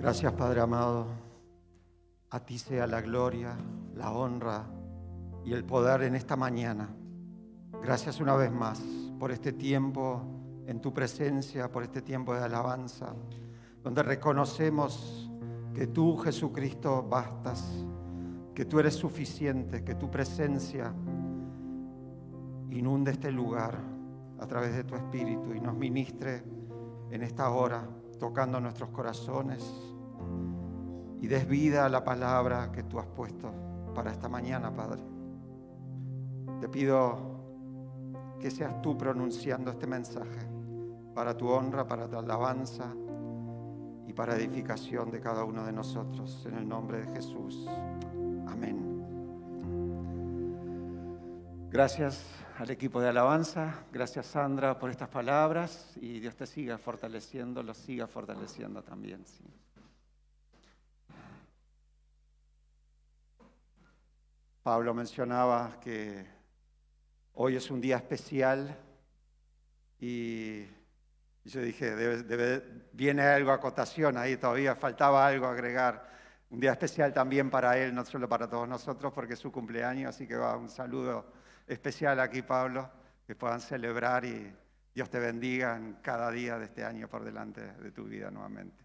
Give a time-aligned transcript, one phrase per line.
[0.00, 1.08] Gracias Padre amado.
[2.30, 3.54] A ti sea la gloria,
[3.94, 4.64] la honra
[5.44, 6.88] y el poder en esta mañana.
[7.82, 8.80] Gracias una vez más
[9.18, 10.22] por este tiempo
[10.66, 13.14] en tu presencia, por este tiempo de alabanza,
[13.82, 15.30] donde reconocemos
[15.74, 17.84] que tú, Jesucristo, bastas,
[18.54, 20.94] que tú eres suficiente, que tu presencia
[22.70, 23.78] inunde este lugar
[24.38, 26.42] a través de tu Espíritu y nos ministre
[27.10, 27.86] en esta hora,
[28.18, 29.89] tocando nuestros corazones
[31.20, 33.52] y des vida la palabra que tú has puesto
[33.94, 35.02] para esta mañana, Padre.
[36.60, 37.40] Te pido
[38.40, 40.48] que seas tú pronunciando este mensaje
[41.14, 42.94] para tu honra, para tu alabanza
[44.06, 46.44] y para edificación de cada uno de nosotros.
[46.46, 47.66] En el nombre de Jesús.
[48.48, 48.90] Amén.
[51.70, 52.24] Gracias
[52.58, 57.76] al equipo de alabanza, gracias Sandra por estas palabras y Dios te siga fortaleciendo, los
[57.76, 59.24] siga fortaleciendo también.
[64.70, 66.24] Pablo mencionaba que
[67.34, 68.78] hoy es un día especial
[69.98, 70.64] y
[71.44, 71.92] yo dije,
[72.92, 76.08] viene algo a cotación ahí, todavía faltaba algo agregar.
[76.50, 80.14] Un día especial también para él, no solo para todos nosotros, porque es su cumpleaños,
[80.14, 81.32] así que va un saludo
[81.66, 82.88] especial aquí, Pablo,
[83.26, 84.54] que puedan celebrar y
[84.94, 88.84] Dios te bendiga en cada día de este año por delante de tu vida nuevamente.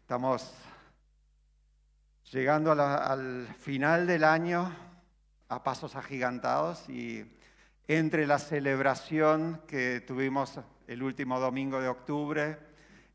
[0.00, 0.50] Estamos
[2.32, 4.74] llegando al final del año
[5.48, 7.24] a pasos agigantados y
[7.86, 12.58] entre la celebración que tuvimos el último domingo de octubre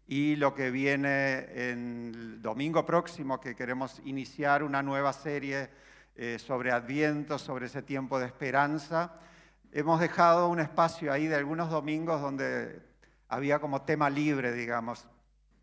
[0.08, 5.70] y lo que viene en el domingo próximo, que queremos iniciar una nueva serie
[6.16, 9.14] eh, sobre Adviento, sobre ese tiempo de esperanza.
[9.72, 12.82] Hemos dejado un espacio ahí de algunos domingos donde
[13.30, 15.08] había como tema libre, digamos,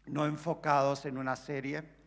[0.07, 2.00] no enfocados en una serie.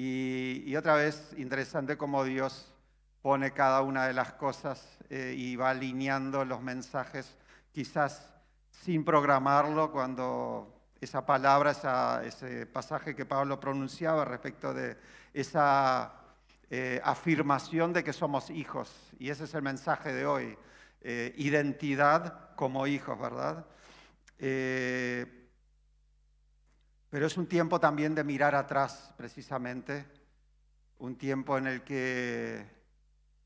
[0.00, 2.72] Y, otra vez, interesante cómo Dios
[3.20, 7.34] pone cada una de las cosas eh, y va alineando los mensajes,
[7.72, 8.32] quizás
[8.70, 14.96] sin programarlo, cuando esa palabra, ese pasaje que Pablo pronunciaba respecto de
[15.34, 16.12] esa
[16.70, 18.94] eh, afirmación de que somos hijos.
[19.18, 20.56] Y ese es el mensaje de hoy.
[21.00, 23.66] Eh, identidad como hijos, ¿verdad?
[24.38, 25.37] Eh,
[27.10, 30.06] pero es un tiempo también de mirar atrás, precisamente.
[30.98, 32.66] Un tiempo en el que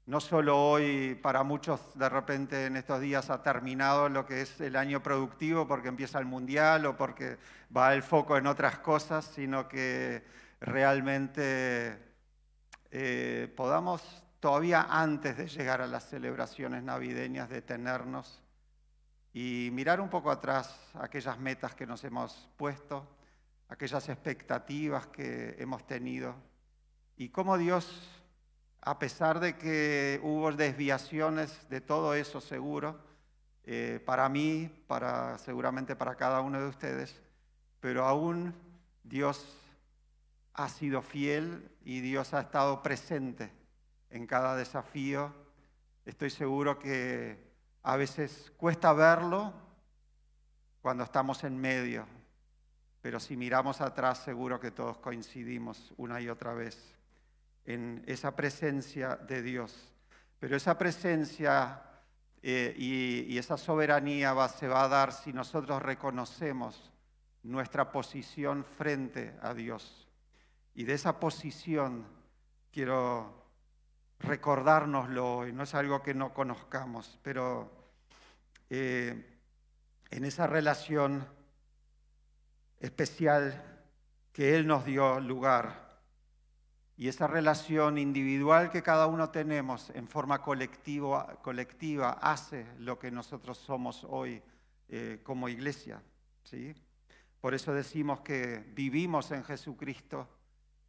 [0.06, 4.60] no solo hoy, para muchos de repente en estos días ha terminado lo que es
[4.60, 7.38] el año productivo porque empieza el mundial o porque
[7.74, 10.24] va el foco en otras cosas, sino que
[10.60, 11.98] realmente
[12.90, 18.42] eh, podamos todavía antes de llegar a las celebraciones navideñas detenernos
[19.32, 23.06] y mirar un poco atrás aquellas metas que nos hemos puesto,
[23.72, 26.34] aquellas expectativas que hemos tenido
[27.16, 28.22] y cómo Dios,
[28.82, 33.00] a pesar de que hubo desviaciones de todo eso seguro,
[33.64, 37.22] eh, para mí, para seguramente para cada uno de ustedes,
[37.80, 38.54] pero aún
[39.04, 39.56] Dios
[40.52, 43.50] ha sido fiel y Dios ha estado presente
[44.10, 45.32] en cada desafío.
[46.04, 47.38] Estoy seguro que
[47.82, 49.54] a veces cuesta verlo
[50.82, 52.06] cuando estamos en medio,
[53.02, 56.94] pero si miramos atrás seguro que todos coincidimos una y otra vez
[57.64, 59.92] en esa presencia de Dios.
[60.38, 61.82] Pero esa presencia
[62.42, 66.92] eh, y, esa soberanía se va a dar si nosotros reconocemos
[67.42, 70.08] nuestra posición frente a Dios.
[70.74, 72.06] Y de esa posición
[72.70, 73.42] quiero
[74.20, 77.70] recordárnoslo hoy, no es algo que no conozcamos, pero
[78.70, 79.38] eh,
[80.10, 81.26] en esa relación
[82.82, 83.62] especial
[84.32, 86.02] que Él nos dio lugar
[86.98, 93.10] y esa relación individual que cada uno tenemos en forma colectiva, colectiva hace lo que
[93.10, 94.42] nosotros somos hoy
[94.90, 96.02] eh, como iglesia.
[96.44, 96.74] ¿sí?
[97.40, 100.28] Por eso decimos que vivimos en Jesucristo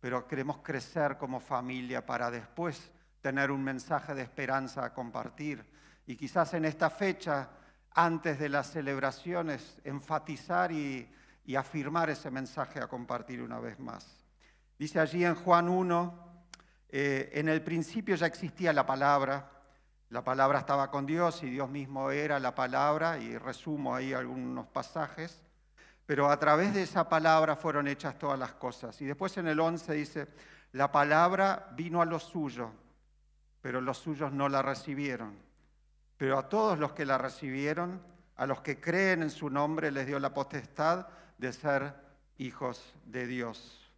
[0.03, 2.91] pero queremos crecer como familia para después
[3.21, 5.65] tener un mensaje de esperanza a compartir.
[6.06, 7.51] Y quizás en esta fecha,
[7.89, 11.09] antes de las celebraciones, enfatizar y,
[11.56, 14.25] afirmar ese mensaje a compartir una vez más.
[14.80, 16.45] Dice allí en Juan 1,
[16.90, 19.51] eh, en el principio ya existía la palabra,
[20.10, 24.68] la palabra estaba con Dios y Dios mismo era la palabra, y resumo ahí algunos
[24.68, 25.44] pasajes
[26.06, 29.00] pero a través de esa palabra fueron hechas todas las cosas.
[29.01, 30.28] Y después en el 11 dice,
[30.74, 32.69] la palabra vino a los suyos,
[33.62, 35.38] pero los suyos no la recibieron.
[36.18, 38.01] Pero a todos los que la recibieron,
[38.35, 41.07] a los que creen en su nombre, les dio la potestad
[41.38, 41.94] de ser
[42.38, 43.91] hijos de Dios.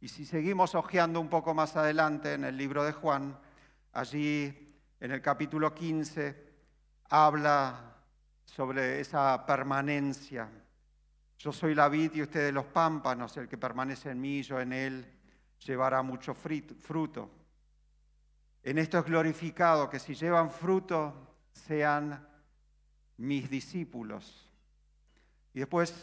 [0.00, 3.38] Y si seguimos hojeando un poco más adelante en el libro de Juan,
[3.92, 6.46] allí en el capítulo 15
[7.10, 7.96] habla
[8.44, 10.48] sobre esa permanencia.
[11.38, 14.72] Yo soy la vid y ustedes los pámpanos, el que permanece en mí, yo en
[14.72, 15.18] él,
[15.64, 17.30] llevará mucho fruto.
[18.62, 22.26] En esto es glorificado que si llevan fruto sean
[23.18, 24.48] mis discípulos.
[25.52, 25.94] Y después,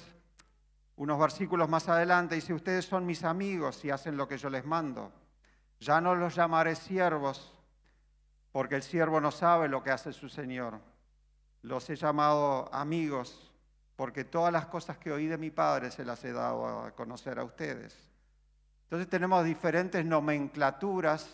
[0.98, 4.66] unos versículos más adelante, dice, ustedes son mis amigos y hacen lo que yo les
[4.66, 5.12] mando.
[5.80, 7.54] Ya no los llamaré siervos,
[8.52, 10.80] porque el siervo no sabe lo que hace su Señor.
[11.62, 13.52] Los he llamado amigos,
[13.96, 17.40] porque todas las cosas que oí de mi Padre se las he dado a conocer
[17.40, 17.98] a ustedes.
[18.84, 21.34] Entonces tenemos diferentes nomenclaturas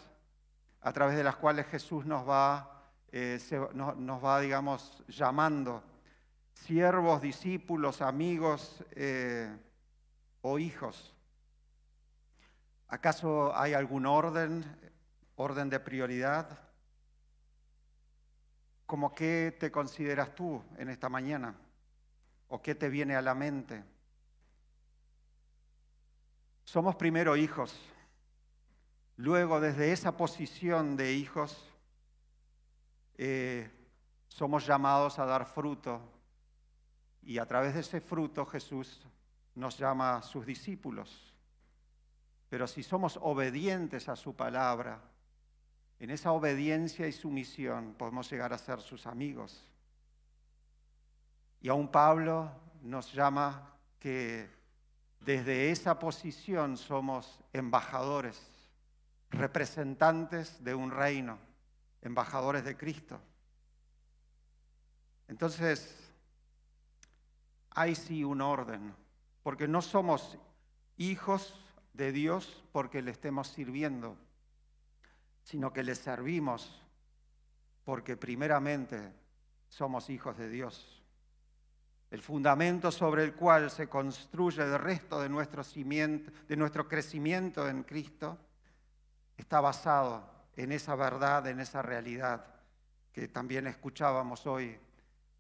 [0.81, 2.70] a través de las cuales Jesús nos va,
[3.11, 3.39] eh,
[3.73, 5.83] nos va digamos, llamando.
[6.53, 9.49] Siervos, discípulos, amigos eh,
[10.41, 11.13] o hijos.
[12.87, 14.63] ¿Acaso hay algún orden,
[15.35, 16.59] orden de prioridad?
[18.85, 21.55] ¿Cómo qué te consideras tú en esta mañana?
[22.49, 23.83] ¿O qué te viene a la mente?
[26.65, 27.79] Somos primero hijos.
[29.15, 31.70] Luego, desde esa posición de hijos,
[33.23, 33.69] eh,
[34.27, 36.01] somos llamados a dar fruto.
[37.21, 38.99] Y a través de ese fruto Jesús
[39.53, 41.31] nos llama a sus discípulos.
[42.49, 44.99] Pero si somos obedientes a su palabra,
[45.99, 49.69] en esa obediencia y sumisión podemos llegar a ser sus amigos.
[51.61, 52.49] Y aún Pablo
[52.81, 54.49] nos llama que
[55.19, 58.41] desde esa posición somos embajadores,
[59.29, 61.50] representantes de un reino,
[62.01, 63.19] embajadores de Cristo.
[65.27, 66.11] Entonces,
[67.71, 68.93] hay sí un orden,
[69.43, 70.37] porque no somos
[70.97, 71.59] hijos
[71.93, 74.17] de Dios porque le estemos sirviendo,
[75.43, 76.81] sino que le servimos
[77.83, 79.13] porque primeramente
[79.69, 81.01] somos hijos de Dios
[82.11, 87.83] el fundamento sobre el cual se construye el resto de nuestro, de nuestro crecimiento en
[87.83, 88.37] Cristo,
[89.37, 92.45] está basado en esa verdad, en esa realidad
[93.11, 94.77] que también escuchábamos hoy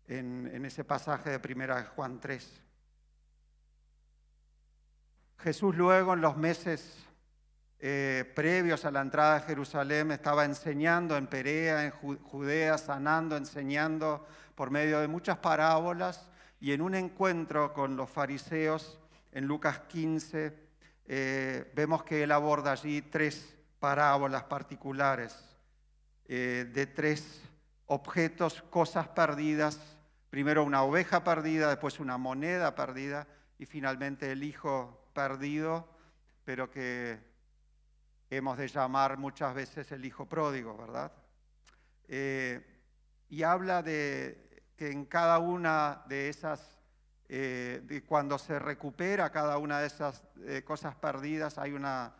[0.07, 2.61] en, ese pasaje de primera Juan 3.
[5.39, 7.05] Jesús luego en los meses
[7.79, 14.27] eh, previos a la entrada a Jerusalén estaba enseñando en Perea, en Judea, sanando, enseñando
[14.53, 16.29] por medio de muchas parábolas
[16.59, 18.99] y en un encuentro con los fariseos,
[19.31, 20.55] en Lucas 15,
[21.05, 25.35] eh, vemos que él aborda allí tres parábolas particulares
[26.27, 27.41] eh, de tres
[27.87, 29.79] objetos, cosas perdidas.
[30.29, 35.89] Primero una oveja perdida, después una moneda perdida y finalmente el hijo perdido,
[36.45, 37.19] pero que
[38.29, 41.11] hemos de llamar muchas veces el hijo pródigo, ¿verdad?
[42.07, 42.63] Eh,
[43.29, 46.77] y habla de, que en cada una de esas,
[47.27, 50.21] eh, cuando se recupera cada una de esas
[50.65, 52.13] cosas perdidas, hay una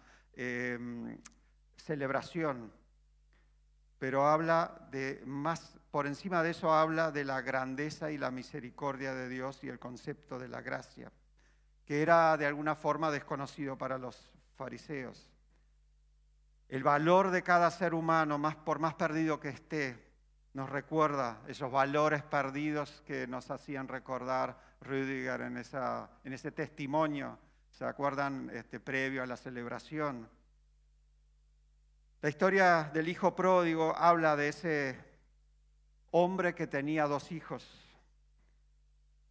[1.92, 2.72] celebración.
[4.00, 9.14] Pero habla de más, por encima de eso habla de la grandeza y la misericordia
[9.14, 11.12] de Dios y el concepto de la gracia,
[11.86, 15.30] que era de alguna forma desconocido para los fariseos.
[16.70, 20.02] El valor de cada ser humano, más, por más perdido que esté,
[20.54, 27.38] nos recuerda esos valores perdidos que nos hacían recordar Rüdiger en, esa, ese testimonio,
[27.70, 28.50] ¿se acuerdan?
[28.54, 30.30] Este, previo a la celebración.
[32.22, 34.96] La historia del hijo pródigo habla de ese
[36.12, 37.68] hombre que tenía dos hijos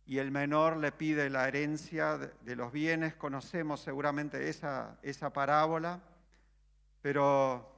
[0.05, 3.15] y el menor le pide la herencia de los bienes.
[3.15, 6.01] Conocemos seguramente esa, esa parábola,
[7.01, 7.73] pero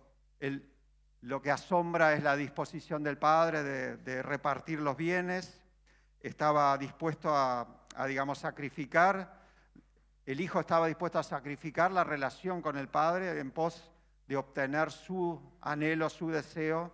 [1.21, 3.63] lo que asombra es la disposición del padre
[3.99, 5.61] de, repartir los bienes.
[6.21, 7.67] Estaba dispuesto a,
[8.09, 9.43] digamos, sacrificar.
[10.25, 13.92] El hijo estaba dispuesto a sacrificar la relación con el padre en pos
[14.27, 16.93] de obtener su anhelo, su deseo.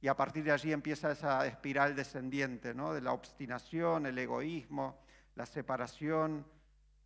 [0.00, 2.92] Y a partir de allí empieza esa espiral descendiente, ¿no?
[2.92, 4.98] de la obstinación, el egoísmo,
[5.36, 6.44] la separación,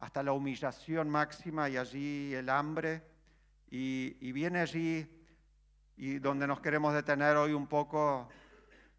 [0.00, 3.02] hasta la humillación máxima y allí el hambre.
[3.68, 5.10] Y, viene allí
[5.96, 8.28] y donde nos queremos detener hoy un poco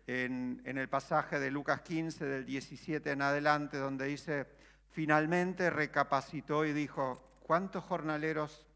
[0.05, 4.47] en, el pasaje de Lucas 15, del 17 en adelante, donde dice,
[4.89, 8.66] finalmente recapacitó y dijo, ¿cuántos jornaleros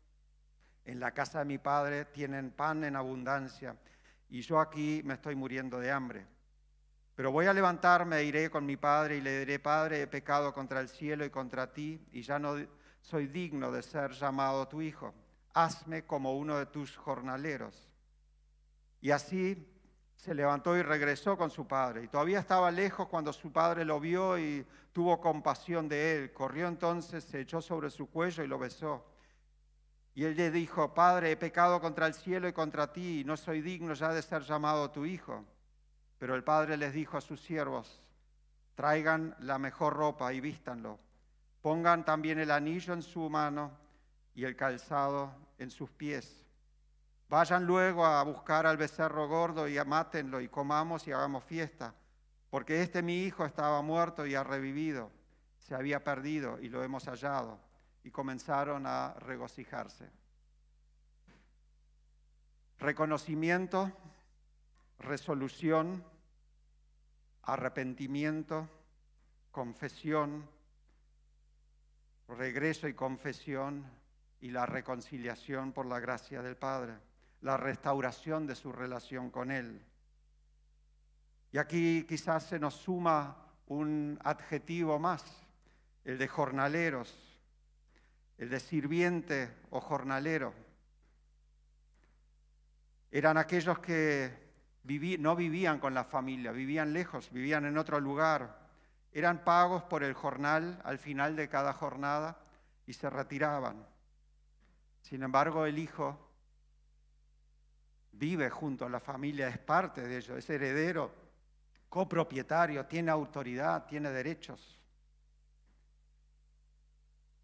[0.85, 3.75] en la casa de mi padre tienen pan en abundancia
[4.29, 6.25] y yo aquí me estoy muriendo de hambre?
[7.15, 10.53] Pero voy a levantarme e iré con mi padre y le diré, Padre, he pecado
[10.53, 12.55] contra el cielo y contra ti y ya no
[13.01, 15.13] soy digno de ser llamado tu hijo.
[15.53, 17.89] Hazme como uno de tus jornaleros.
[19.01, 19.67] Y así
[20.15, 22.03] se levantó y regresó con su padre.
[22.03, 26.33] Y todavía estaba lejos cuando su padre lo vio y tuvo compasión de él.
[26.33, 29.10] Corrió entonces, se echó sobre su cuello y lo besó.
[30.13, 33.61] Y él le dijo, Padre, he pecado contra el cielo y contra ti, no soy
[33.61, 35.45] digno ya de ser llamado tu hijo.
[36.17, 38.01] Pero el padre les dijo a sus siervos,
[38.75, 40.99] traigan la mejor ropa y vístanlo.
[41.61, 43.71] Pongan también el anillo en su mano
[44.35, 46.41] y el calzado en sus pies
[47.31, 51.93] Vayan luego a buscar al becerro gordo y mátenlo y comamos y hagamos fiesta,
[52.49, 55.09] porque este mi hijo estaba muerto y ha revivido,
[55.57, 57.57] se había perdido y lo hemos hallado.
[58.03, 60.09] Y comenzaron a regocijarse.
[62.79, 63.91] Reconocimiento,
[64.99, 66.03] resolución,
[67.43, 68.67] arrepentimiento,
[69.51, 70.49] confesión,
[72.27, 73.85] regreso y confesión
[74.39, 76.97] y la reconciliación por la gracia del Padre
[77.41, 79.81] la restauración de su relación con Él.
[81.51, 83.35] Y aquí quizás se nos suma
[83.67, 85.23] un adjetivo más,
[86.05, 87.30] el de jornaleros,
[88.41, 90.51] el de sirviente o jornalero.
[93.11, 94.31] Eran aquellos que
[95.19, 98.67] no vivían con la familia, vivían lejos, vivían en otro lugar.
[99.11, 102.39] Eran pagos por el jornal al final de cada jornada
[102.87, 103.85] y se retiraban.
[105.01, 106.31] Sin embargo, el hijo
[108.13, 111.13] vive junto a la familia, es parte de ello, es heredero,
[111.89, 114.80] copropietario, tiene autoridad, tiene derechos.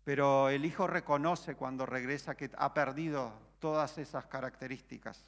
[0.07, 5.21] Pero el hijo reconoce cuando regresa que ha perdido todas esas características.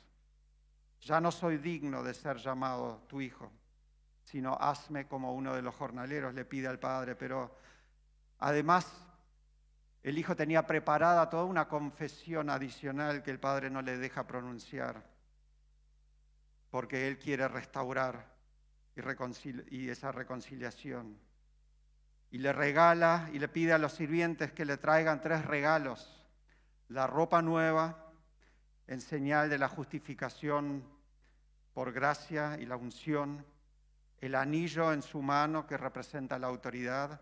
[1.01, 3.51] Ya no soy digno de ser llamado tu hijo,
[4.24, 7.17] sino hazme como uno de los jornaleros, le pide al padre.
[7.17, 7.57] Pero
[8.38, 8.89] además
[10.01, 15.03] el hijo tenía preparada toda una confesión adicional que el padre no le deja pronunciar
[16.69, 18.33] porque Él quiere restaurar
[19.71, 21.19] y, esa reconciliación.
[22.31, 26.24] Y le regala y le pide a los sirvientes que le traigan tres regalos.
[26.89, 28.12] La ropa nueva
[28.88, 30.83] en señal de la justificación
[31.74, 33.45] por gracia y la unción,
[34.19, 37.21] el anillo en su mano que representa la autoridad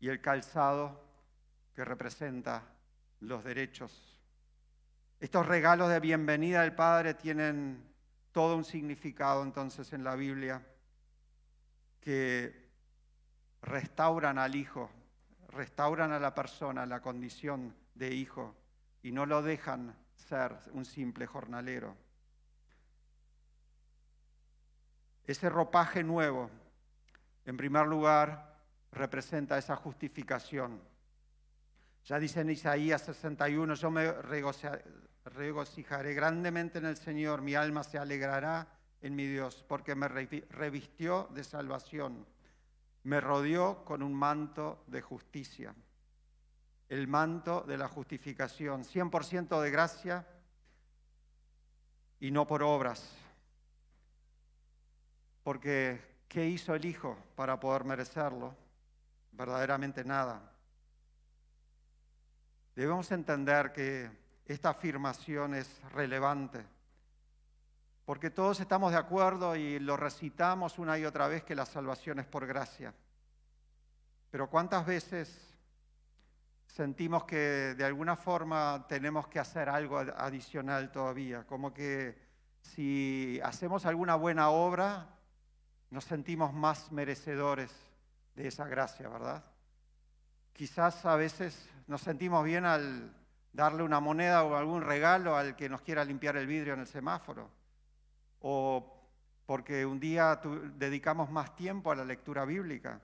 [0.00, 1.04] y el calzado
[1.74, 2.62] que representa
[3.20, 4.20] los derechos.
[5.20, 7.82] Estos regalos de bienvenida del Padre tienen
[8.30, 10.62] todo un significado entonces en la Biblia
[12.00, 12.63] que
[13.64, 14.90] restauran al hijo,
[15.48, 18.54] restauran a la persona la condición de hijo
[19.02, 21.96] y no lo dejan ser un simple jornalero.
[25.26, 26.50] Ese ropaje nuevo,
[27.46, 28.58] en primer lugar,
[28.92, 30.80] representa esa justificación.
[32.04, 34.12] Ya dice en Isaías 61, yo me
[35.24, 38.68] regocijaré grandemente en el Señor, mi alma se alegrará
[39.00, 42.26] en mi Dios, porque me revistió de salvación,
[43.04, 45.74] me rodeó con un manto de justicia,
[46.88, 50.26] el manto de la justificación, 100% de gracia
[52.20, 53.16] y no por obras.
[55.42, 58.56] Porque, ¿qué hizo el Hijo para poder merecerlo?
[59.32, 60.50] Verdaderamente nada.
[62.74, 64.10] Debemos entender que
[64.46, 66.64] esta afirmación es relevante,
[68.04, 72.18] porque todos estamos de acuerdo y lo recitamos una y otra vez que la salvación
[72.18, 72.94] es por gracia.
[74.30, 75.56] Pero ¿cuántas veces
[76.66, 81.46] sentimos que de alguna forma tenemos que hacer algo adicional todavía?
[81.46, 82.18] Como que
[82.60, 85.08] si hacemos alguna buena obra,
[85.90, 87.70] nos sentimos más merecedores
[88.34, 89.44] de esa gracia, ¿verdad?
[90.52, 93.14] Quizás a veces nos sentimos bien al
[93.52, 96.86] darle una moneda o algún regalo al que nos quiera limpiar el vidrio en el
[96.86, 97.50] semáforo,
[98.46, 99.00] o
[99.46, 100.38] porque un día
[100.76, 103.00] dedicamos más tiempo a la lectura bíblica.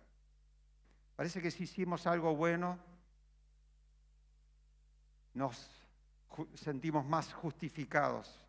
[1.16, 2.78] Parece que si hicimos algo bueno,
[5.32, 5.70] nos
[6.54, 8.46] sentimos más justificados,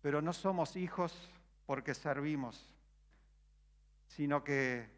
[0.00, 1.14] pero no somos hijos
[1.66, 2.74] porque servimos,
[4.06, 4.88] sino que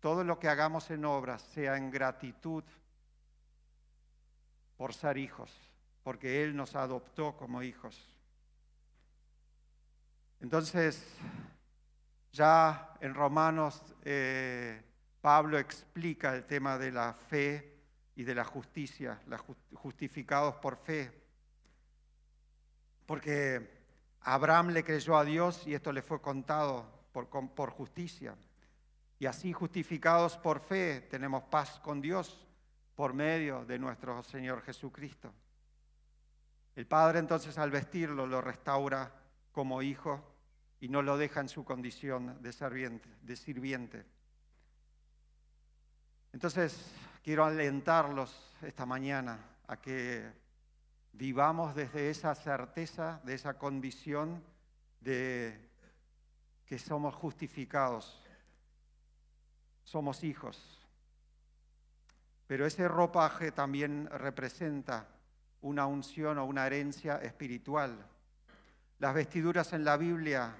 [0.00, 2.64] todo lo que hagamos en obras sea en gratitud
[4.76, 5.52] por ser hijos,
[6.02, 8.15] porque Él nos adoptó como hijos.
[10.40, 11.04] Entonces,
[12.32, 14.82] ya en Romanos, eh,
[15.20, 17.76] Pablo explica el tema de la fe
[18.14, 19.20] y de la justicia,
[19.74, 21.10] justificados por fe.
[23.06, 23.84] Porque
[24.20, 28.36] Abraham le creyó a Dios y esto le fue contado por, por justicia.
[29.18, 32.46] Y así justificados por fe tenemos paz con Dios
[32.94, 35.32] por medio de nuestro Señor Jesucristo.
[36.74, 39.10] El Padre entonces al vestirlo lo restaura
[39.56, 40.22] como hijo
[40.80, 43.08] y no lo deja en su condición de sirviente.
[43.22, 44.04] De sirviente.
[46.30, 46.92] Entonces
[47.24, 50.30] quiero alentarlos esta mañana a que
[51.14, 54.44] vivamos desde esa certeza, de esa condición
[55.00, 55.70] de
[56.66, 58.22] que somos justificados,
[59.84, 60.86] somos hijos.
[62.46, 65.08] Pero ese ropaje también representa
[65.62, 68.06] una unción o una herencia espiritual.
[68.98, 70.56] Las vestiduras en la Biblia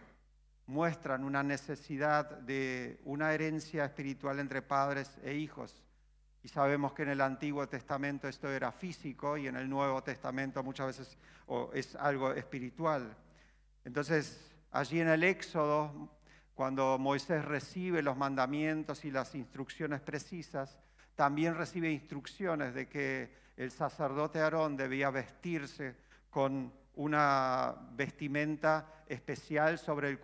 [0.66, 5.82] muestran una necesidad de una herencia espiritual entre padres e hijos.
[6.42, 10.62] Y sabemos que en el Antiguo Testamento esto era físico y en el Nuevo Testamento
[10.62, 11.18] muchas veces
[11.72, 13.16] es algo espiritual.
[13.86, 14.38] Entonces,
[14.70, 16.10] allí en el Éxodo,
[16.54, 20.78] cuando Moisés recibe los mandamientos y las instrucciones precisas,
[21.14, 25.96] también recibe instrucciones de que el sacerdote Aarón debía vestirse
[26.28, 30.18] con una vestimenta especial sobre,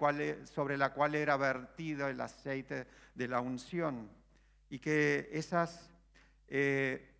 [0.77, 4.09] la cual era vertido el aceite de la unción.
[4.69, 5.91] Y que esas
[6.49, 7.11] eh,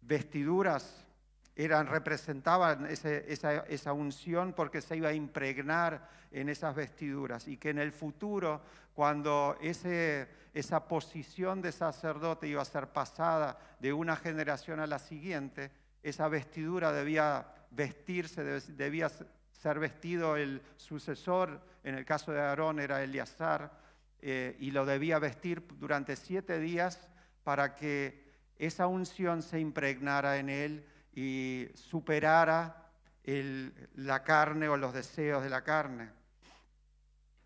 [0.00, 1.06] vestiduras
[1.54, 7.78] eran, representaban esa, unción porque se iba a impregnar en esas vestiduras y que en
[7.78, 8.62] el futuro,
[8.94, 15.70] cuando esa posición de sacerdote iba a ser pasada de una generación a la siguiente,
[16.02, 19.10] esa vestidura debía vestirse, debía
[19.50, 23.80] ser vestido el sucesor, en el caso de Aarón era Eleazar,
[24.20, 27.08] eh, y lo debía vestir durante siete días
[27.42, 28.22] para que
[28.56, 32.88] esa unción se impregnara en él y superara
[33.24, 36.10] la carne o los deseos de la carne.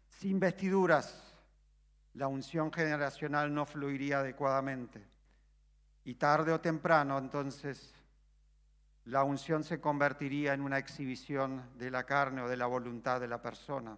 [0.09, 1.23] Sin vestiduras,
[2.15, 5.03] la unción generacional no fluiría adecuadamente.
[6.05, 7.93] Y tarde o temprano, entonces,
[9.07, 13.29] la unción se convertiría en una exhibición de la carne o de la voluntad de
[13.29, 13.97] la persona.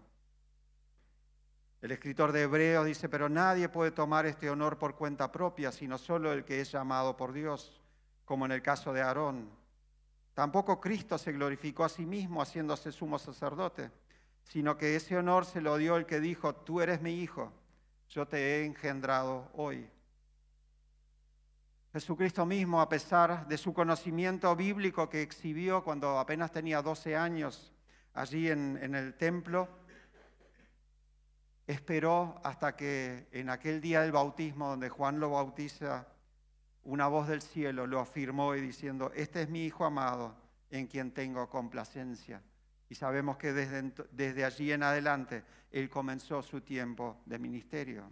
[1.80, 5.96] El escritor de Hebreos dice, pero nadie puede tomar este honor por cuenta propia, sino
[5.96, 7.80] solo el que es llamado por Dios,
[8.26, 9.48] como en el caso de Aarón.
[10.34, 13.90] Tampoco Cristo se glorificó a sí mismo haciéndose sumo sacerdote,
[14.44, 17.50] sino que ese honor se lo dio el que dijo, tú eres mi hijo,
[18.10, 19.88] yo te he engendrado hoy.
[21.92, 27.72] Jesucristo mismo, a pesar de su conocimiento bíblico que exhibió cuando apenas tenía 12 años
[28.12, 29.68] allí en, el templo,
[31.66, 36.06] esperó hasta que en aquel día del bautismo, donde Juan lo bautiza,
[36.84, 40.34] una voz del cielo lo afirmó y diciendo, este es mi Hijo amado
[40.70, 42.42] en quien tengo complacencia.
[42.90, 48.10] Y sabemos que desde allí en adelante Él comenzó su tiempo de ministerio.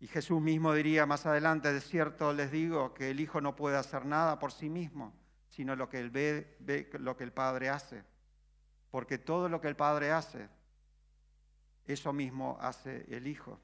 [0.00, 3.76] Y Jesús mismo diría más adelante, de cierto les digo que el Hijo no puede
[3.76, 5.12] hacer nada por sí mismo,
[5.48, 6.56] sino lo que él ve,
[7.00, 8.04] lo que el Padre hace.
[8.90, 10.48] Porque todo lo que el Padre hace,
[11.84, 13.58] eso mismo hace el Hijo.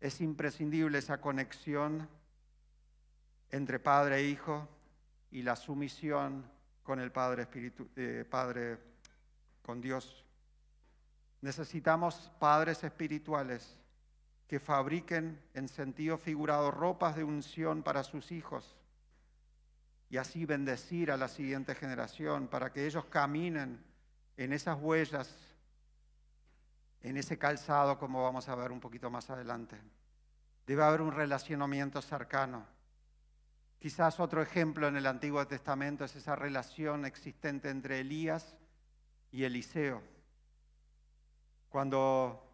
[0.00, 2.08] Es imprescindible esa conexión
[3.50, 4.68] entre Padre e Hijo
[5.30, 6.50] y la sumisión
[6.82, 8.78] con el Padre, Espíritu, eh, Padre
[9.62, 10.24] con Dios.
[11.40, 13.78] Necesitamos padres espirituales
[14.52, 18.76] que fabriquen en sentido figurado ropas de unción para sus hijos
[20.10, 23.82] y así bendecir a la siguiente generación para que ellos caminen
[24.36, 25.34] en esas huellas,
[27.00, 29.80] en ese calzado, como vamos a ver un poquito más adelante.
[30.66, 32.66] Debe haber un relacionamiento cercano.
[33.78, 38.54] Quizás otro ejemplo en el Antiguo Testamento es esa relación existente entre Elías
[39.30, 40.02] y Eliseo.
[41.70, 42.51] Cuando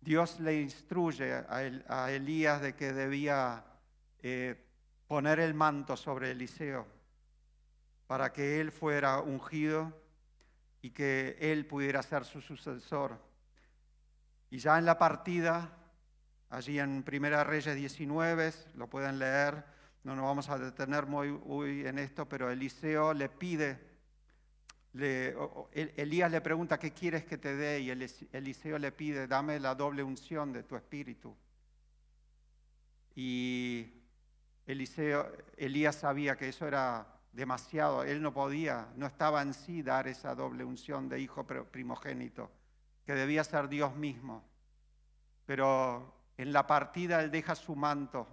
[0.00, 3.64] Dios le instruye a, Elías de que debía
[4.20, 4.56] eh,
[5.06, 6.86] poner el manto sobre Eliseo
[8.06, 9.92] para que él fuera ungido
[10.82, 13.18] y que él pudiera ser su sucesor.
[14.48, 15.70] Y ya en la partida,
[16.48, 19.64] allí en Primera Reyes 19, lo pueden leer,
[20.02, 23.89] no nos vamos a detener muy en esto, pero Eliseo le pide
[24.92, 27.80] Elías le pregunta, ¿qué quieres que te dé?
[27.80, 31.36] Y Eliseo le pide, dame la doble unción de tu espíritu.
[33.14, 33.92] Y
[34.66, 40.08] Eliseo, Elías sabía que eso era demasiado, él no podía, no estaba en sí dar
[40.08, 42.50] esa doble unción de hijo primogénito,
[43.06, 44.44] que debía ser Dios mismo.
[45.46, 48.26] Pero en la partida él deja su manto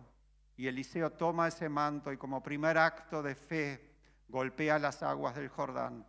[0.56, 3.92] y Eliseo toma ese manto y como primer acto de fe
[4.28, 6.06] golpea las aguas del Jordán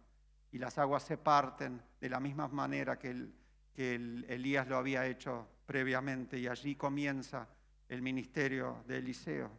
[0.53, 5.47] y las aguas se parten de la misma manera que, el, Elías lo había hecho
[5.67, 7.47] previamente y allí comienza
[7.89, 9.51] el ministerio de Eliseo.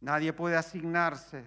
[0.00, 1.44] Nadie puede asignarse,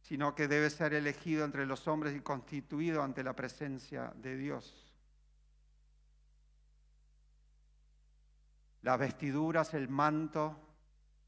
[0.00, 4.94] sino que debe ser elegido entre los hombres y constituido ante la presencia de Dios.
[8.82, 10.56] Las vestiduras, el manto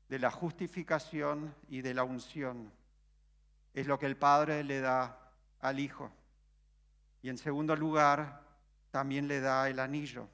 [0.08, 2.72] de la justificación y de la unción
[3.74, 5.21] es lo que el Padre le da
[5.62, 6.10] al Hijo.
[7.22, 8.42] Y en segundo lugar,
[8.90, 10.28] también le da el anillo.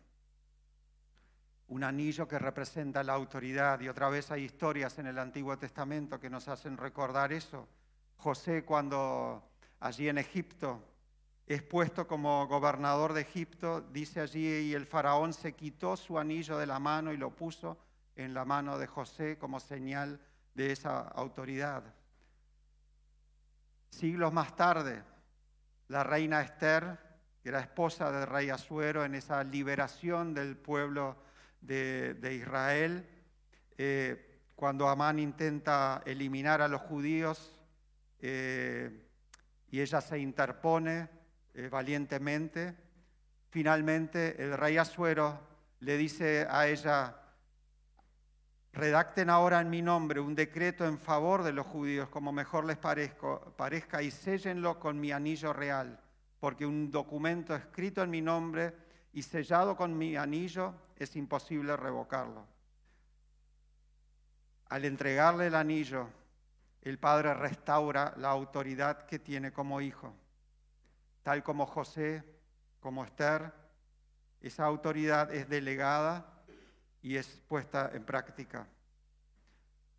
[1.69, 3.81] Un anillo que representa la autoridad.
[3.81, 7.69] Y otra vez hay historias en el Antiguo Testamento que nos hacen recordar eso.
[8.17, 9.49] José cuando
[9.81, 10.83] allí en Egipto
[11.47, 16.59] es puesto como gobernador de Egipto, dice allí, y el faraón se quitó su anillo
[16.59, 17.79] de la mano y lo puso
[18.17, 20.21] en la mano de José como señal
[20.55, 21.85] de esa autoridad.
[23.91, 25.03] Siglos más tarde,
[25.88, 26.98] la reina Esther,
[27.42, 31.16] que era esposa del rey Asuero en esa liberación del pueblo
[31.61, 33.07] de, Israel,
[33.77, 37.59] eh, cuando Amán intenta eliminar a los judíos
[38.20, 39.07] eh,
[39.70, 41.09] y ella se interpone
[41.55, 42.77] eh, valientemente,
[43.51, 45.40] finalmente el rey Asuero
[45.81, 47.16] le dice a ella,
[48.72, 52.76] redacten ahora en mi nombre un decreto en favor de los judíos, como mejor les
[52.76, 56.00] parezca, y séllenlo con mi anillo real,
[56.40, 58.74] porque un documento escrito en mi nombre
[59.12, 62.46] y sellado con mi anillo es imposible revocarlo.
[64.68, 66.09] Al entregarle el anillo,
[66.83, 70.14] el Padre restaura la autoridad que tiene como hijo.
[71.22, 72.22] Tal como José,
[72.81, 73.52] como Esther,
[74.40, 76.38] esa autoridad es delegada
[77.09, 78.66] y es puesta en práctica.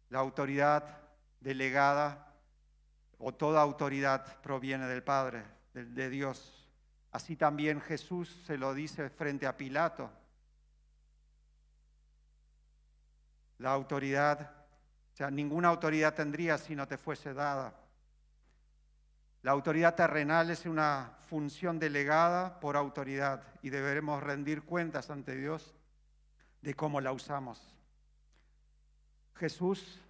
[0.10, 1.00] La autoridad
[1.40, 2.36] delegada
[3.18, 5.44] o toda autoridad proviene del Padre,
[5.74, 6.70] de, Dios.
[7.12, 10.12] Así también Jesús se lo dice frente a Pilato.
[13.58, 14.42] La autoridad,
[15.12, 17.74] o sea, ninguna autoridad tendría si no te fuese dada.
[19.42, 25.74] La autoridad terrenal es una función delegada por autoridad y deberemos rendir cuentas ante Dios
[26.62, 27.62] de cómo la usamos.
[29.36, 30.02] Jesús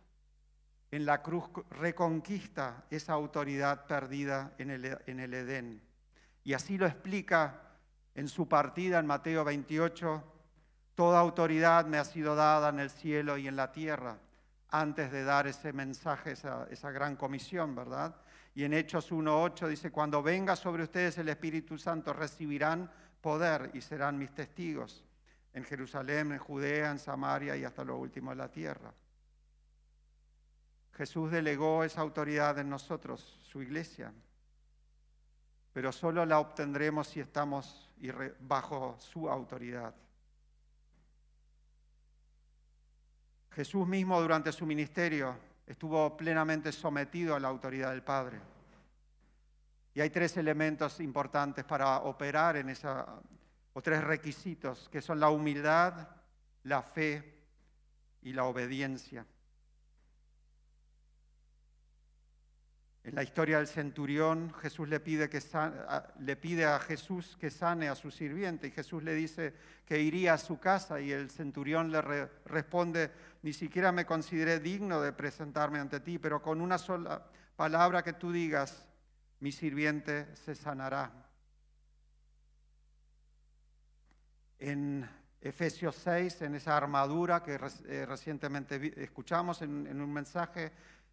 [0.92, 5.82] en la cruz reconquista esa autoridad perdida en el, en el Edén.
[6.44, 7.62] Y así lo explica
[8.16, 10.24] en su partida en Mateo 28,
[10.96, 14.18] toda autoridad me ha sido dada en el cielo y en la tierra,
[14.70, 18.16] antes de dar ese mensaje, esa, esa gran comisión, ¿verdad?
[18.56, 23.82] Y en Hechos 1.8 dice, cuando venga sobre ustedes el Espíritu Santo, recibirán poder y
[23.82, 25.06] serán mis testigos
[25.54, 28.94] en Jerusalén, en Judea, en Samaria y hasta lo último de la tierra.
[30.94, 34.14] Jesús delegó esa autoridad en nosotros, su iglesia,
[35.72, 37.90] pero solo la obtendremos si estamos
[38.42, 39.94] bajo su autoridad.
[43.52, 45.36] Jesús mismo durante su ministerio
[45.66, 48.40] estuvo plenamente sometido a la autoridad del Padre.
[49.94, 53.06] Y hay tres elementos importantes para operar en esa
[53.74, 56.10] o tres requisitos, que son la humildad,
[56.64, 57.40] la fe
[58.22, 59.26] y la obediencia.
[63.04, 65.42] En la historia del centurión, Jesús le pide, que
[66.20, 69.54] le pide a Jesús que sane a su sirviente y Jesús le dice
[69.86, 72.02] que iría a su casa y el centurión le
[72.46, 78.04] responde, ni siquiera me consideré digno de presentarme ante ti, pero con una sola palabra
[78.04, 78.86] que tú digas,
[79.40, 81.29] mi sirviente se sanará.
[84.60, 85.10] En
[85.42, 90.72] Efesios 6, en esa armadura que eh, recientemente escuchamos en, un mensaje,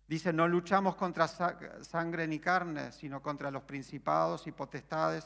[0.09, 5.24] dice, no luchamos contra sangre ni carne, sino contra los principados y potestades,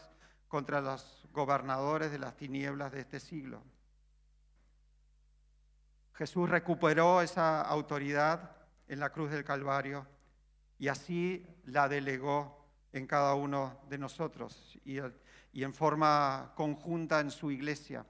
[0.49, 3.63] contra los gobernadores de las tinieblas de este siglo.
[6.13, 8.51] Jesús recuperó esa autoridad
[8.89, 10.07] en la cruz del Calvario
[10.79, 14.99] y así la delegó en cada uno de nosotros y,
[15.53, 18.05] y en forma conjunta en su iglesia.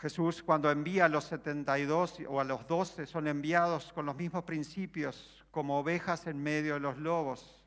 [0.00, 4.44] Jesús cuando envía a los 72 o a los 12 son enviados con los mismos
[4.44, 7.62] principios como ovejas en medio de los lobos.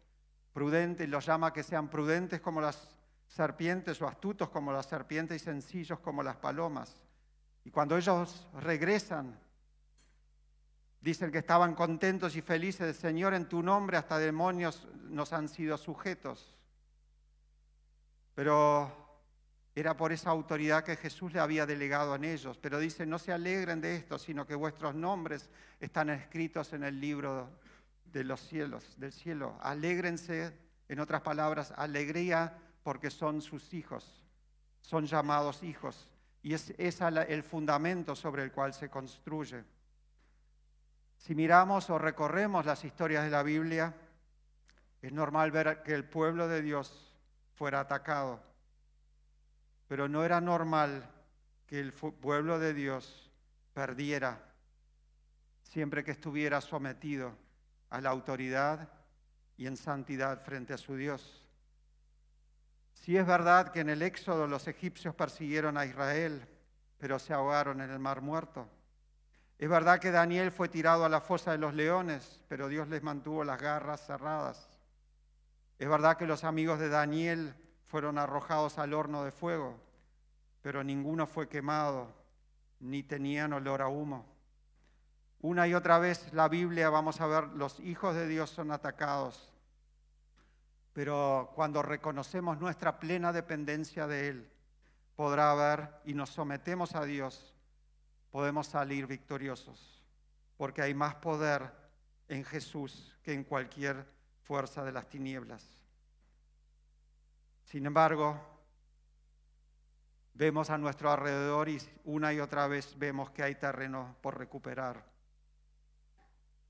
[0.52, 2.90] Prudentes, los llama que sean prudentes como las
[3.28, 6.96] serpientes o astutos como las serpientes y sencillos como las palomas.
[7.66, 9.40] Y cuando ellos regresan,
[11.04, 12.96] dicen que estaban contentos y felices.
[12.96, 16.58] Señor, en tu nombre hasta demonios nos han sido sujetos.
[18.34, 18.90] Pero
[19.76, 22.58] era por esa autoridad que Jesús le había delegado en ellos.
[22.58, 25.50] Pero dice, no se alegren de esto, sino que vuestros nombres
[25.82, 27.50] están escritos en el libro
[28.06, 29.58] de los cielos, del cielo.
[29.62, 34.24] Alégrense, en otras palabras, alegría porque son sus hijos.
[34.80, 36.10] son llamados hijos.
[36.42, 39.64] Y es el fundamento sobre el cual se construye.
[41.24, 43.96] Si miramos o recorremos las historias de la Biblia,
[45.02, 47.16] es normal ver que el pueblo de Dios
[47.56, 48.44] fuera atacado,
[49.88, 51.10] pero no era normal
[51.66, 53.32] que el pueblo de Dios
[53.74, 54.38] perdiera
[55.62, 57.38] siempre que estuviera sometido
[57.90, 58.90] a la autoridad
[59.56, 61.48] y en santidad frente a su Dios.
[62.92, 66.46] Si es verdad que en el Éxodo los egipcios persiguieron a Israel,
[66.98, 68.68] pero se ahogaron en el mar muerto.
[69.64, 73.02] Es verdad que Daniel fue tirado a la fosa de los leones, pero Dios les
[73.02, 74.68] mantuvo las garras cerradas.
[75.80, 79.80] Es verdad que los amigos de Daniel fueron arrojados al horno de fuego,
[80.62, 82.14] pero ninguno fue quemado,
[82.82, 84.26] ni tenían olor a humo.
[85.40, 89.54] Una y otra vez la Biblia, vamos a ver, los hijos de Dios son atacados,
[90.92, 94.52] pero cuando reconocemos nuestra plena dependencia de Él,
[95.16, 97.53] podrá haber y nos sometemos a Dios,
[98.34, 100.04] podemos salir victoriosos,
[100.58, 101.72] porque hay más poder
[102.28, 104.08] en Jesús que en cualquier
[104.42, 105.64] fuerza de las tinieblas.
[107.64, 108.36] Sin embargo,
[110.34, 115.06] vemos a nuestro alrededor y una y otra vez vemos que hay terreno por recuperar.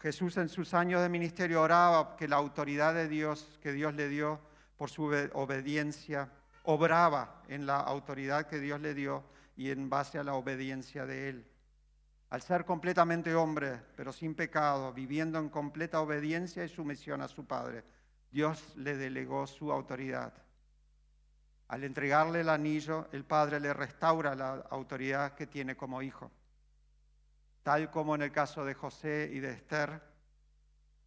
[0.02, 4.10] Jesús en sus años de ministerio oraba que la autoridad de Dios, que Dios le
[4.10, 4.42] dio
[4.76, 6.30] por su obediencia,
[6.64, 9.24] obraba en la autoridad que Dios le dio
[9.56, 11.53] y en base a la obediencia de Él.
[12.34, 17.46] Al ser completamente hombre, pero sin pecado, viviendo en completa obediencia y sumisión a su
[17.46, 17.84] Padre,
[18.32, 20.34] Dios le delegó su autoridad.
[21.68, 26.32] Al entregarle el anillo, el Padre le restaura la autoridad que tiene como hijo.
[27.62, 30.02] Tal como en el caso de José y de Esther,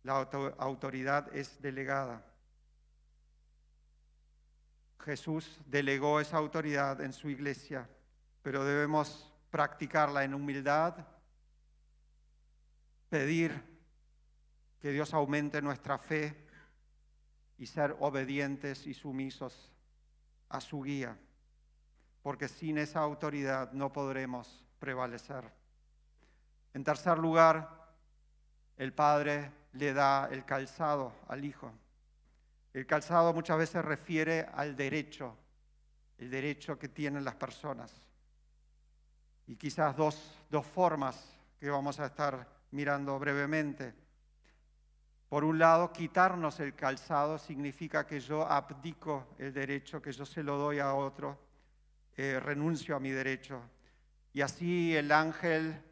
[0.04, 2.24] la autoridad es delegada.
[5.00, 7.90] Jesús delegó esa autoridad en su iglesia,
[8.42, 11.04] pero debemos practicarla en humildad
[13.08, 13.62] pedir
[14.80, 16.46] que Dios aumente nuestra fe
[17.58, 19.72] y ser obedientes y sumisos
[20.48, 21.16] a su guía,
[22.22, 25.50] porque sin esa autoridad no podremos prevalecer.
[26.74, 27.94] En tercer lugar,
[28.76, 31.72] el Padre le da el calzado al Hijo.
[32.74, 35.36] El calzado muchas veces refiere al derecho,
[36.18, 37.92] el derecho que tienen las personas.
[39.46, 43.94] Y quizás dos, dos formas que vamos a estar mirando brevemente.
[45.28, 50.42] Por un lado, quitarnos el calzado significa que yo abdico el derecho, que yo se
[50.42, 51.38] lo doy a otro,
[52.16, 53.60] eh, renuncio a mi derecho.
[54.32, 55.82] Y así el ángel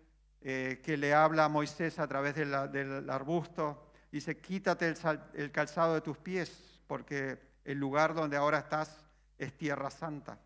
[0.43, 5.95] eh, que le habla a Moisés a través del arbusto dice, quítate el, el calzado
[5.95, 9.05] de tus pies, porque el lugar donde ahora estás
[9.39, 10.39] es tierra santa.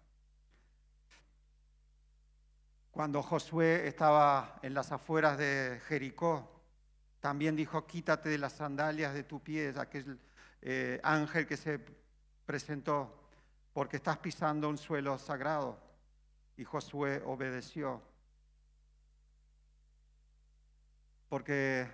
[2.98, 6.50] Cuando Josué estaba en las afueras de Jericó,
[7.20, 10.18] también dijo, quítate de las sandalias de tu pie, aquel
[10.62, 11.78] eh, ángel que se
[12.44, 13.16] presentó,
[13.72, 15.78] porque estás pisando un suelo sagrado.
[16.56, 18.02] Y Josué obedeció.
[21.28, 21.87] Porque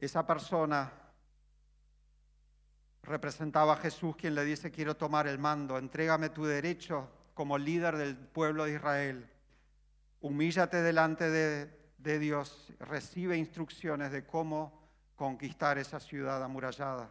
[0.00, 0.90] esa persona
[3.04, 7.08] representaba a Jesús quien le dice, quiero tomar el mando, entrégame tu derecho
[7.40, 9.26] como líder del pueblo de Israel.
[10.20, 17.10] Humíllate delante de, Dios, recibe instrucciones de cómo conquistar esa ciudad amurallada.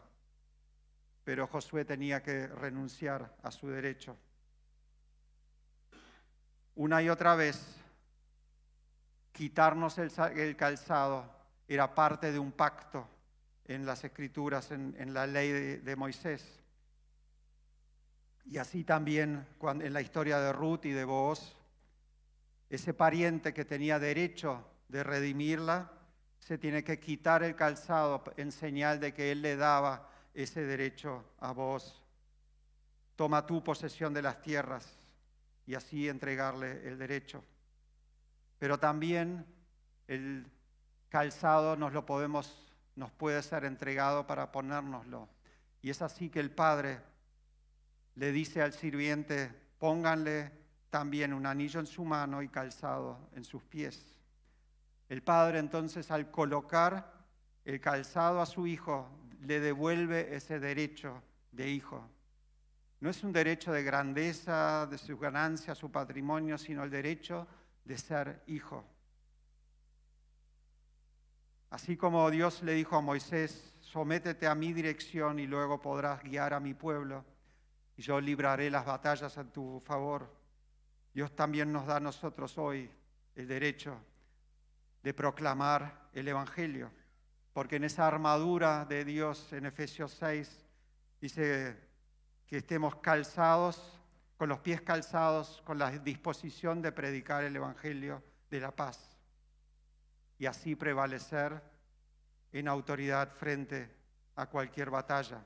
[1.23, 4.15] Pero Josué tenía que renunciar a su derecho.
[6.75, 7.81] Una y otra vez,
[9.31, 11.25] quitarnos el, calzado
[11.67, 13.09] era parte de un pacto
[13.65, 16.61] en las escrituras, en, la ley de Moisés.
[18.45, 21.55] Y así también en la historia de Ruth y de Boaz,
[22.69, 25.91] ese pariente que tenía derecho de redimirla,
[26.39, 31.25] se tiene que quitar el calzado en señal de que él le daba ese derecho
[31.39, 32.01] a vos.
[33.15, 34.97] Toma tu posesión de las tierras
[35.65, 37.43] y así entregarle el derecho.
[38.57, 39.45] Pero también
[40.07, 40.45] el
[41.09, 45.29] calzado nos lo podemos, nos puede ser entregado para ponérnoslo.
[45.81, 46.99] Y es así que el Padre
[48.19, 50.51] le dice al sirviente, pónganle
[50.89, 54.13] también un anillo en su mano y calzado en sus pies.
[55.07, 57.13] El padre entonces al colocar
[57.63, 62.09] el calzado a su hijo, le devuelve ese derecho de hijo.
[62.99, 67.47] No es un derecho de grandeza, de su ganancia, su patrimonio, sino el derecho
[67.85, 68.83] de ser hijo.
[71.69, 76.53] Así como Dios le dijo a Moisés, sométete a mi dirección y luego podrás guiar
[76.53, 77.23] a mi pueblo
[77.99, 80.33] y yo libraré las batallas a tu favor.
[81.13, 82.89] Dios también nos da a nosotros hoy
[83.35, 83.99] el derecho
[85.03, 86.89] de proclamar el Evangelio,
[87.51, 90.65] porque en esa armadura de Dios en Efesios 6
[91.19, 91.77] dice
[92.47, 93.99] que estemos calzados,
[94.37, 99.17] con los pies calzados, con la disposición de predicar el Evangelio de la paz
[100.37, 101.61] y así prevalecer
[102.53, 103.93] en autoridad frente
[104.37, 105.45] a cualquier batalla.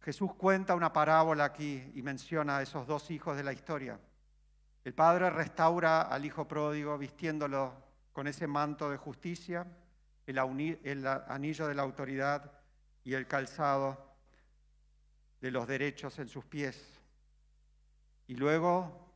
[0.00, 3.98] Jesús cuenta una parábola aquí y menciona a esos dos hijos de la historia.
[4.84, 7.74] El padre restaura al hijo pródigo vistiéndolo
[8.12, 9.66] con ese manto de justicia,
[10.26, 12.52] el anillo de la autoridad
[13.04, 14.14] y el calzado
[15.40, 17.00] de los derechos en sus pies.
[18.26, 19.06] Y luego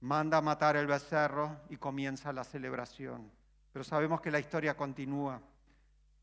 [0.00, 3.30] manda a matar el becerro y comienza la celebración.
[3.72, 5.40] Pero sabemos que la historia continúa,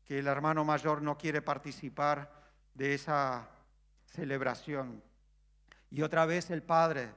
[0.04, 2.30] que el hermano mayor no quiere participar
[2.74, 3.48] de esa
[4.12, 5.02] celebración.
[5.90, 7.10] Y otra vez el padre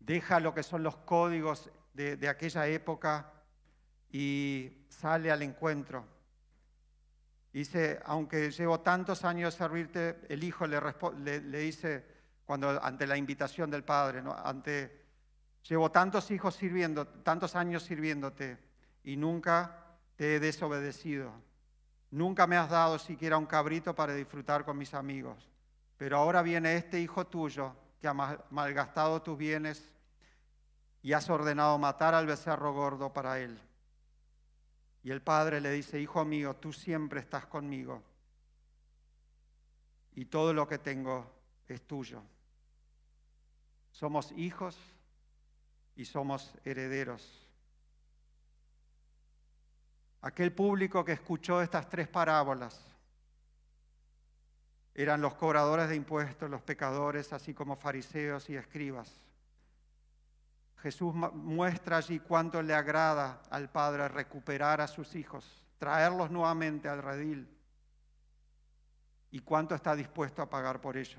[0.00, 3.32] deja lo que son los códigos de, aquella época
[4.10, 6.06] y sale al encuentro.
[7.52, 10.80] Dice, aunque llevo tantos años servirte, el hijo le,
[11.40, 12.04] le dice,
[12.44, 14.32] cuando ante la invitación del Padre, ¿no?
[14.32, 15.06] ante
[15.68, 18.58] llevo tantos hijos sirviendo, tantos años sirviéndote
[19.04, 21.47] y nunca te he desobedecido.
[22.10, 25.48] Nunca me has dado siquiera un cabrito para disfrutar con mis amigos.
[25.96, 28.14] Pero ahora viene este hijo tuyo que ha
[28.50, 29.90] malgastado tus bienes
[31.02, 33.58] y has ordenado matar al becerro gordo para él.
[35.02, 38.02] Y el padre le dice, hijo mío, tú siempre estás conmigo
[40.18, 41.30] y todo lo que tengo
[41.68, 42.20] es tuyo.
[43.92, 44.76] Somos hijos
[45.94, 47.47] y somos herederos.
[50.20, 52.84] Aquel público que escuchó estas tres parábolas
[54.94, 59.20] eran los cobradores de impuestos, los pecadores, así como fariseos y escribas.
[60.78, 67.02] Jesús muestra allí cuánto le agrada al Padre recuperar a sus hijos, traerlos nuevamente al
[67.02, 67.48] redil
[69.30, 71.18] y cuánto está dispuesto a pagar por ello.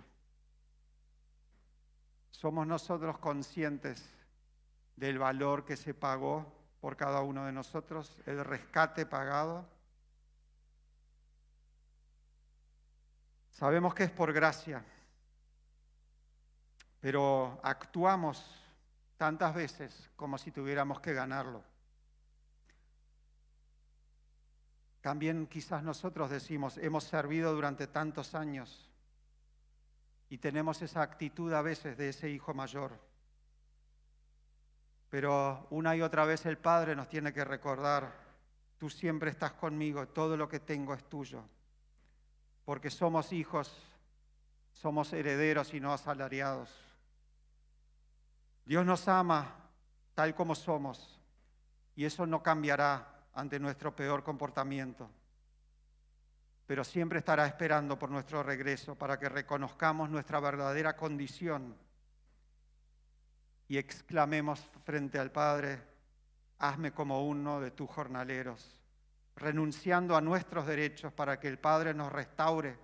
[2.31, 4.09] ¿Somos nosotros conscientes
[4.95, 9.67] del valor que se pagó por cada uno de nosotros, el rescate pagado?
[13.51, 14.83] Sabemos que es por gracia,
[17.01, 18.43] pero actuamos
[19.17, 21.63] tantas veces como si tuviéramos que ganarlo.
[25.01, 28.89] También quizás nosotros decimos, hemos servido durante tantos años
[30.29, 33.09] y tenemos esa actitud a veces de ese hijo mayor.
[35.10, 38.13] Pero una y otra vez el Padre nos tiene que recordar,
[38.78, 41.43] tú siempre estás conmigo, todo lo que tengo es tuyo.
[42.65, 43.76] Porque somos hijos,
[44.72, 46.69] somos herederos y no asalariados.
[48.65, 49.56] Dios nos ama
[50.13, 51.19] tal como somos
[51.95, 55.10] y eso no cambiará ante nuestro peor comportamiento
[56.69, 61.76] pero siempre estará esperando por nuestro regreso para que reconozcamos nuestra verdadera condición
[63.69, 65.79] y exclamemos frente al Padre,
[66.58, 68.82] hazme como uno de tus jornaleros,
[69.36, 72.75] renunciando a nuestros derechos para que el Padre nos restaure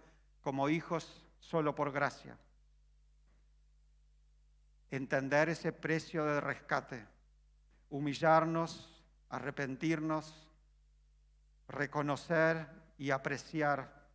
[0.41, 2.38] como hijos solo por gracia.
[4.91, 7.04] Entender ese precio de rescate,
[7.89, 10.48] humillarnos, arrepentirnos,
[11.67, 12.69] reconocer
[13.00, 14.06] y apreciar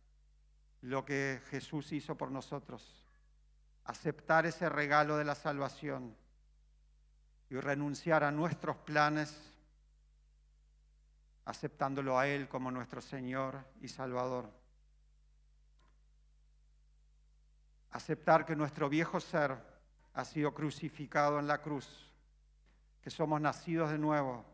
[0.79, 3.05] lo que Jesús hizo por nosotros,
[3.83, 6.20] aceptar ese regalo de la salvación
[7.51, 9.37] y renunciar a nuestros planes,
[11.43, 14.49] aceptándolo a Él como nuestro Señor y Salvador.
[17.91, 19.57] Aceptar que nuestro viejo ser
[20.13, 22.09] ha sido crucificado en la cruz,
[23.01, 24.45] que somos nacidos de nuevo,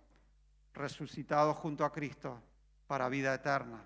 [0.73, 2.41] resucitados junto a Cristo
[2.87, 3.85] para vida eterna.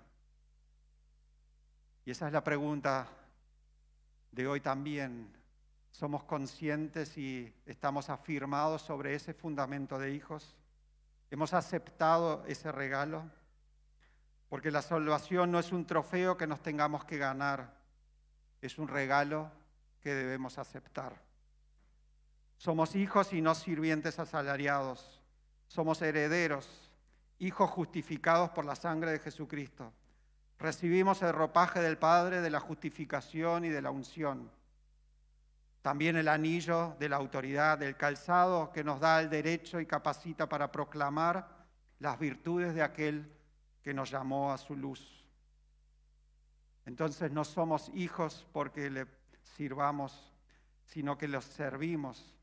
[2.06, 3.06] Y esa es la pregunta
[4.30, 5.41] de hoy también.
[5.92, 10.56] ¿Somos conscientes y estamos afirmados sobre ese fundamento de hijos?
[11.30, 13.22] ¿Hemos aceptado ese regalo?
[14.48, 17.80] Porque la salvación no es un trofeo que nos tengamos que ganar,
[18.60, 19.50] es un regalo
[20.00, 21.22] que debemos aceptar.
[22.56, 25.22] Somos hijos y no sirvientes asalariados.
[25.68, 26.90] Somos herederos,
[27.38, 29.92] hijos justificados por la sangre de Jesucristo
[30.62, 34.48] recibimos el ropaje del Padre de la justificación y de la unción.
[35.82, 40.48] También el anillo de la autoridad, del calzado que nos da el derecho y capacita
[40.48, 41.66] para proclamar
[41.98, 43.32] las virtudes de aquel
[43.82, 45.26] que nos llamó a su luz.
[46.86, 49.06] Entonces no somos hijos porque le
[49.56, 50.32] sirvamos,
[50.84, 52.34] sino que los servimos,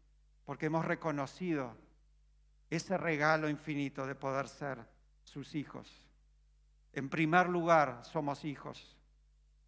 [0.46, 1.78] porque hemos reconocido
[2.70, 4.86] ese regalo infinito de poder ser
[5.24, 5.90] sus hijos.
[6.94, 8.98] En primer lugar, somos hijos.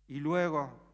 [0.07, 0.90] Y luego,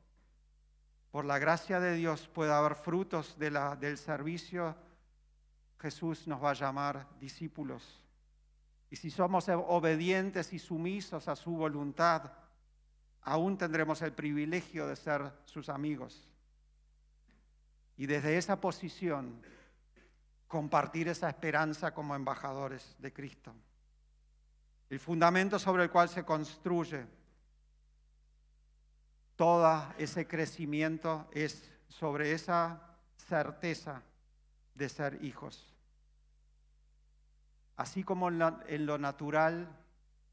[1.11, 4.75] por la gracia de Dios, puede haber frutos del servicio.
[5.79, 8.03] Jesús nos va a llamar discípulos.
[8.89, 12.31] Y si somos obedientes y sumisos a su voluntad,
[13.21, 16.29] aún tendremos el privilegio de ser sus amigos.
[17.97, 19.41] Y desde esa posición,
[20.47, 23.53] compartir esa esperanza como embajadores de Cristo.
[24.89, 27.05] El fundamento sobre el cual se construye
[29.37, 32.81] todo ese crecimiento es sobre esa
[33.15, 34.01] certeza
[34.73, 35.73] de ser hijos.
[37.77, 39.69] Así como en lo natural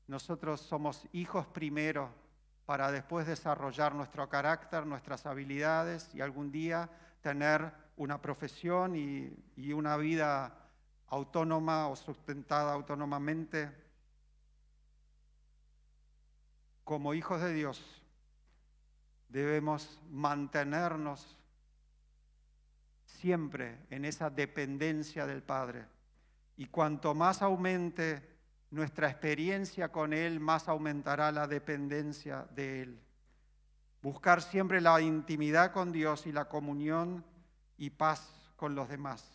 [0.07, 2.11] nosotros somos hijos primero
[2.64, 6.88] para después desarrollar nuestro carácter, nuestras habilidades y algún día
[7.20, 10.70] tener una profesión y, una vida
[11.09, 13.70] autónoma o sustentada autónomamente.
[16.84, 18.03] Como hijos de Dios
[19.29, 21.39] debemos mantenernos
[23.05, 25.87] siempre en esa dependencia del Padre.
[26.57, 28.35] Y cuanto más aumente
[28.70, 33.01] nuestra experiencia con Él, más aumentará la dependencia de Él.
[34.03, 37.25] Buscar siempre la intimidad con Dios y la comunión
[37.79, 39.31] y paz con los demás.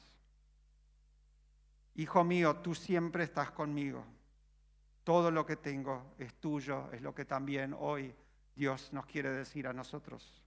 [1.96, 4.06] Hijo mío, tú siempre estás conmigo.
[5.04, 8.14] Todo lo que tengo es tuyo, es lo que también hoy
[8.60, 10.44] Dios nos quiere decir a nosotros.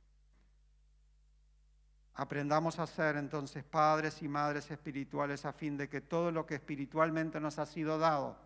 [2.13, 6.57] Aprendamos a ser entonces padres y madres espirituales a fin de que todo lo que
[6.57, 8.37] espiritualmente nos ha sido dado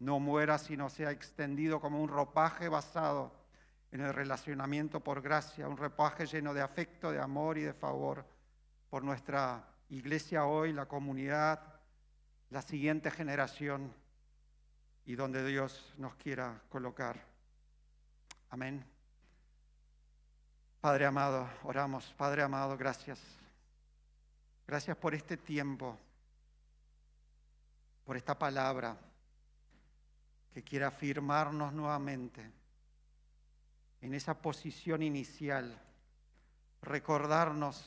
[0.00, 3.32] no muera, sino sea extendido como un ropaje basado
[3.90, 8.26] en el relacionamiento por gracia, un ropaje lleno de afecto, de amor y de favor
[8.90, 11.58] por nuestra iglesia hoy, la comunidad,
[12.50, 13.94] la siguiente generación
[15.06, 17.29] y donde Dios nos quiera colocar.
[18.50, 18.84] Amén.
[20.80, 22.12] Padre amado, oramos.
[22.16, 23.20] Padre amado, gracias.
[24.66, 25.96] Gracias por este tiempo,
[28.04, 28.96] por esta palabra
[30.52, 32.50] que quiere afirmarnos nuevamente
[34.00, 35.80] en esa posición inicial,
[36.82, 37.84] recordarnos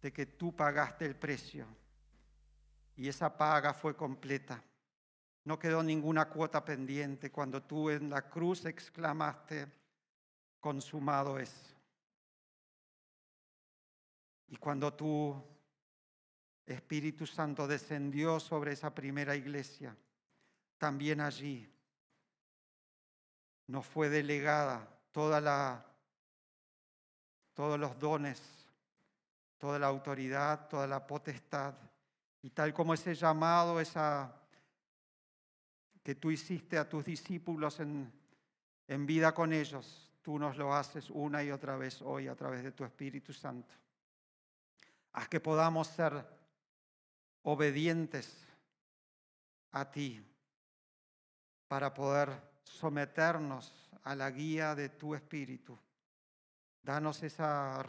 [0.00, 1.66] de que tú pagaste el precio
[2.96, 4.62] y esa paga fue completa.
[5.44, 9.66] No quedó ninguna cuota pendiente cuando tú en la cruz exclamaste,
[10.60, 11.74] consumado es.
[14.48, 15.42] Y cuando tu
[16.66, 19.96] Espíritu Santo descendió sobre esa primera iglesia,
[20.78, 21.68] también allí
[23.66, 25.84] nos fue delegada toda la,
[27.54, 28.40] todos los dones,
[29.58, 31.74] toda la autoridad, toda la potestad.
[32.42, 34.41] Y tal como ese llamado, esa
[36.02, 38.12] que tú hiciste a tus discípulos en,
[39.06, 42.72] vida con ellos, tú nos lo haces una y otra vez hoy a través de
[42.72, 43.74] tu Espíritu Santo.
[45.12, 46.24] Haz que podamos ser
[47.42, 48.46] obedientes
[49.72, 50.24] a ti
[51.68, 52.30] para poder
[52.64, 55.78] someternos a la guía de tu Espíritu.
[56.82, 57.84] Danos esa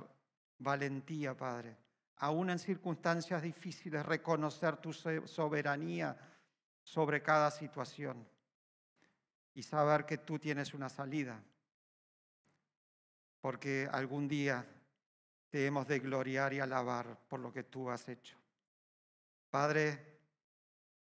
[0.59, 1.75] valentía, Padre,
[2.17, 6.32] aún en circunstancias difíciles, reconocer tu soberanía
[6.83, 8.27] sobre cada situación
[9.53, 11.41] y saber que tú tienes una salida
[13.43, 14.65] porque algún día
[15.49, 18.37] te hemos de gloriar y alabar por lo que tú has hecho.
[19.49, 20.17] Padre,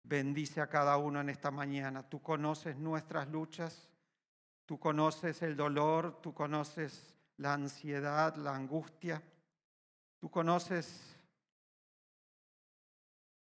[0.01, 2.01] bendice a cada uno en esta mañana.
[2.01, 3.87] Tú conoces nuestras luchas,
[4.65, 9.21] tú conoces el dolor, tú conoces la ansiedad, la angustia,
[10.19, 11.14] tú conoces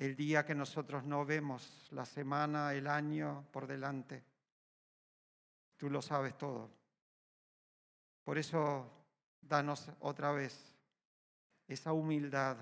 [0.03, 4.21] el día que nosotros no vemos, la semana, el año por delante.
[5.77, 6.69] Tú lo sabes todo.
[8.25, 8.91] Por eso,
[9.39, 10.75] danos otra vez
[11.69, 12.57] esa humildad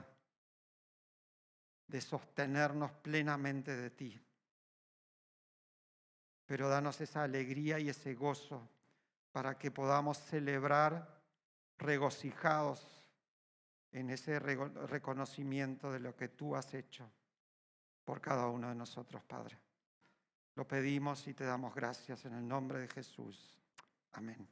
[1.87, 4.21] de sostenernos plenamente de ti.
[6.45, 8.69] Pero danos esa alegría y ese gozo
[9.31, 11.23] para que podamos celebrar
[11.79, 13.03] regocijados
[13.91, 17.11] en ese reconocimiento de lo que tú has hecho
[18.11, 19.57] por cada uno de nosotros, Padre.
[20.55, 23.55] Lo pedimos y te damos gracias en el nombre de Jesús.
[24.11, 24.45] Amén.